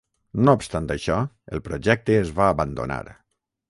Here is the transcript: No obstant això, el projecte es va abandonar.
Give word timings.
No 0.47 0.55
obstant 0.59 0.87
això, 0.95 1.19
el 1.59 1.63
projecte 1.69 2.19
es 2.25 2.35
va 2.43 2.53
abandonar. 2.57 3.03